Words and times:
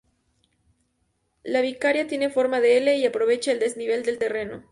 La 1.43 1.61
vicaría 1.61 2.07
tiene 2.07 2.31
forma 2.31 2.59
de 2.59 2.77
L 2.79 2.97
y 2.97 3.05
aprovecha 3.05 3.51
el 3.51 3.59
desnivel 3.59 4.01
del 4.01 4.17
terreno. 4.17 4.59